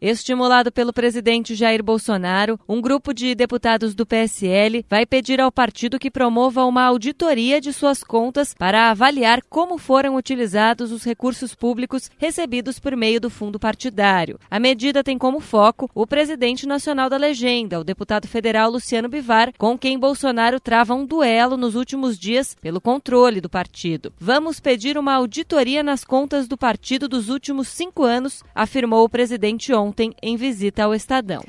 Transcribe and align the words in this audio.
Estimulado 0.00 0.70
pelo 0.70 0.92
presidente 0.92 1.54
Jair 1.54 1.82
Bolsonaro, 1.82 2.60
um 2.68 2.82
grupo 2.82 3.14
de 3.14 3.34
deputados 3.34 3.94
do 3.94 4.04
PSL 4.04 4.84
vai 4.90 5.06
pedir 5.06 5.40
ao 5.40 5.50
partido 5.50 5.98
que 5.98 6.10
promova 6.10 6.66
uma 6.66 6.82
auditoria 6.82 7.62
de 7.62 7.72
suas 7.72 8.04
contas 8.04 8.52
para 8.52 8.90
avaliar 8.90 9.40
como 9.48 9.78
foram 9.78 10.14
utilizados 10.14 10.92
os 10.92 11.02
recursos 11.02 11.54
públicos 11.54 12.10
recebidos 12.18 12.78
por 12.78 12.94
meio 12.94 13.18
do 13.18 13.30
fundo 13.30 13.58
partidário. 13.58 14.38
A 14.50 14.60
medida 14.60 15.02
tem 15.02 15.16
como 15.16 15.40
foco 15.40 15.90
o 15.94 16.06
presidente 16.06 16.66
nacional 16.66 17.08
da 17.08 17.16
legenda, 17.16 17.80
o 17.80 17.84
deputado 17.84 18.28
federal 18.28 18.70
Luciano 18.70 19.08
Bivar, 19.08 19.50
com 19.56 19.78
quem 19.78 19.98
Bolsonaro 19.98 20.60
trava 20.60 20.94
um 20.94 21.06
duelo 21.06 21.56
nos 21.56 21.74
últimos 21.74 22.18
dias 22.18 22.54
pelo 22.60 22.82
controle 22.82 23.40
do 23.40 23.48
partido. 23.48 24.12
Vamos 24.20 24.60
pedir 24.60 24.98
uma 24.98 25.14
auditoria 25.14 25.82
nas 25.82 26.04
contas 26.04 26.46
do 26.46 26.58
partido 26.58 27.08
dos 27.08 27.30
últimos 27.30 27.68
cinco 27.68 28.02
anos, 28.02 28.42
afirmou 28.54 29.02
o 29.02 29.08
presidente 29.08 29.72
ontem 29.72 29.86
ontem 29.96 30.14
em 30.22 30.36
visita 30.36 30.84
ao 30.84 30.94
Estadão. 30.94 31.42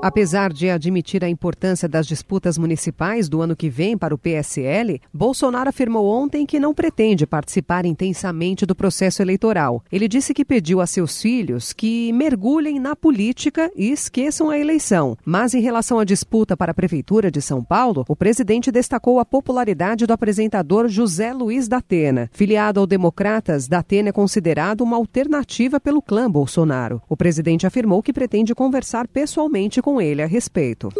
Apesar 0.00 0.52
de 0.52 0.70
admitir 0.70 1.24
a 1.24 1.28
importância 1.28 1.88
das 1.88 2.06
disputas 2.06 2.56
municipais 2.56 3.28
do 3.28 3.42
ano 3.42 3.56
que 3.56 3.68
vem 3.68 3.98
para 3.98 4.14
o 4.14 4.18
PSL, 4.18 5.00
Bolsonaro 5.12 5.68
afirmou 5.68 6.06
ontem 6.06 6.46
que 6.46 6.60
não 6.60 6.72
pretende 6.72 7.26
participar 7.26 7.84
intensamente 7.84 8.64
do 8.64 8.76
processo 8.76 9.20
eleitoral. 9.20 9.82
Ele 9.90 10.06
disse 10.06 10.32
que 10.32 10.44
pediu 10.44 10.80
a 10.80 10.86
seus 10.86 11.20
filhos 11.20 11.72
que 11.72 12.12
mergulhem 12.12 12.78
na 12.78 12.94
política 12.94 13.72
e 13.74 13.90
esqueçam 13.90 14.50
a 14.50 14.58
eleição. 14.58 15.18
Mas 15.24 15.52
em 15.52 15.60
relação 15.60 15.98
à 15.98 16.04
disputa 16.04 16.56
para 16.56 16.70
a 16.70 16.74
Prefeitura 16.74 17.28
de 17.28 17.42
São 17.42 17.64
Paulo, 17.64 18.04
o 18.08 18.14
presidente 18.14 18.70
destacou 18.70 19.18
a 19.18 19.24
popularidade 19.24 20.06
do 20.06 20.12
apresentador 20.12 20.86
José 20.86 21.32
Luiz 21.32 21.66
da 21.66 21.78
Atena. 21.78 22.30
Filiado 22.32 22.78
ao 22.78 22.86
Democratas, 22.86 23.66
da 23.66 23.80
Atena 23.80 24.10
é 24.10 24.12
considerado 24.12 24.82
uma 24.82 24.96
alternativa 24.96 25.80
pelo 25.80 26.00
clã 26.00 26.30
Bolsonaro. 26.30 27.02
O 27.08 27.16
presidente 27.16 27.66
afirmou 27.66 28.00
que 28.00 28.12
pretende 28.12 28.54
conversar 28.54 29.08
pessoalmente 29.08 29.82
com 29.87 29.87
ele 30.00 30.22
a 30.22 30.26
respeito. 30.26 30.90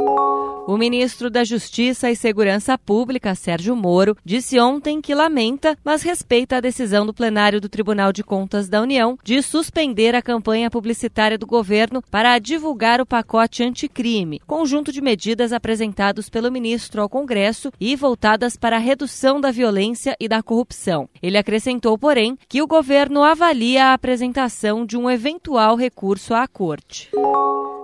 O 0.69 0.77
ministro 0.77 1.31
da 1.31 1.45
Justiça 1.45 2.11
e 2.11 2.15
Segurança 2.15 2.77
Pública, 2.77 3.35
Sérgio 3.35 3.75
Moro, 3.75 4.15
disse 4.23 4.61
ontem 4.61 5.01
que 5.01 5.15
lamenta, 5.15 5.79
mas 5.83 6.03
respeita 6.03 6.57
a 6.57 6.61
decisão 6.61 7.07
do 7.07 7.15
plenário 7.15 7.59
do 7.59 7.71
Tribunal 7.71 8.13
de 8.13 8.23
Contas 8.23 8.69
da 8.69 8.83
União 8.83 9.19
de 9.25 9.41
suspender 9.41 10.15
a 10.15 10.21
campanha 10.21 10.71
publicitária 10.71 11.39
do 11.39 11.47
governo 11.47 12.03
para 12.11 12.39
divulgar 12.39 13.01
o 13.01 13.07
pacote 13.07 13.63
anticrime, 13.63 14.43
conjunto 14.47 14.93
de 14.93 15.01
medidas 15.01 15.55
apresentados 15.55 16.29
pelo 16.29 16.53
ministro 16.53 17.01
ao 17.01 17.09
Congresso 17.09 17.73
e 17.81 17.97
voltadas 17.97 18.55
para 18.55 18.77
a 18.77 18.79
redução 18.79 19.41
da 19.41 19.51
violência 19.51 20.15
e 20.21 20.29
da 20.29 20.43
corrupção. 20.43 21.09
Ele 21.23 21.39
acrescentou, 21.39 21.97
porém, 21.97 22.37
que 22.47 22.61
o 22.61 22.67
governo 22.67 23.23
avalia 23.23 23.87
a 23.87 23.95
apresentação 23.95 24.85
de 24.85 24.99
um 24.99 25.09
eventual 25.09 25.77
recurso 25.77 26.35
à 26.35 26.47
Corte. 26.47 27.09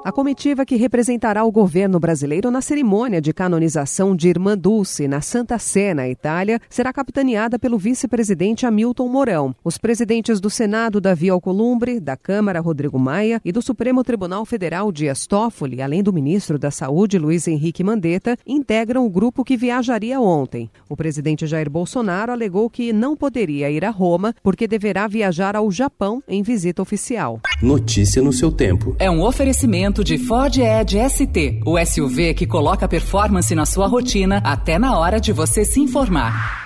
A 0.04 0.12
comitiva 0.12 0.66
que 0.66 0.76
representará 0.76 1.42
o 1.46 1.50
governo 1.50 1.98
brasileiro 1.98 2.50
na 2.50 2.60
cerimônia 2.60 3.22
de 3.22 3.32
canonização 3.32 4.14
de 4.14 4.28
Irmã 4.28 4.54
Dulce 4.54 5.08
na 5.08 5.22
Santa 5.22 5.58
Sé, 5.58 5.94
na 5.94 6.06
Itália, 6.06 6.60
será 6.68 6.92
capitaneada 6.92 7.58
pelo 7.58 7.78
vice-presidente 7.78 8.66
Hamilton 8.66 9.08
Mourão. 9.08 9.56
Os 9.64 9.78
presidentes 9.78 10.40
do 10.40 10.50
Senado, 10.50 11.00
Davi 11.00 11.30
Alcolumbre, 11.30 11.98
da 12.00 12.18
Câmara, 12.18 12.60
Rodrigo 12.60 12.98
Maia, 12.98 13.40
e 13.42 13.50
do 13.50 13.62
Supremo 13.62 14.04
Tribunal 14.04 14.44
Federal, 14.44 14.92
Dias 14.92 15.26
Toffoli, 15.26 15.80
além 15.80 16.02
do 16.02 16.12
ministro 16.12 16.58
da 16.58 16.70
Saúde, 16.70 17.18
Luiz 17.18 17.48
Henrique 17.48 17.82
Mandetta, 17.82 18.36
integram 18.46 19.06
o 19.06 19.10
grupo 19.10 19.42
que 19.42 19.56
viajaria 19.56 20.20
ontem. 20.20 20.68
O 20.86 20.98
presidente 20.98 21.46
Jair 21.46 21.70
Bolsonaro 21.70 22.30
alegou 22.30 22.68
que 22.68 22.92
não 22.92 23.16
poderia 23.16 23.70
ir 23.70 23.86
a 23.86 23.90
Roma 23.90 24.34
porque 24.42 24.68
deverá 24.68 25.08
viajar 25.08 25.56
ao 25.56 25.70
Japão 25.70 26.22
em 26.28 26.42
visita 26.42 26.82
oficial. 26.82 27.40
Notícia 27.62 28.20
no 28.20 28.34
seu 28.34 28.52
tempo. 28.52 28.94
É 28.98 29.10
um 29.10 29.22
oferecimento 29.22 29.93
de 30.02 30.18
Ford 30.18 30.56
Edge 30.56 30.98
ST, 31.08 31.60
o 31.64 31.78
SUV 31.78 32.34
que 32.34 32.46
coloca 32.46 32.88
performance 32.88 33.54
na 33.54 33.66
sua 33.66 33.86
rotina 33.86 34.38
até 34.42 34.78
na 34.78 34.98
hora 34.98 35.20
de 35.20 35.32
você 35.32 35.64
se 35.64 35.80
informar. 35.80 36.63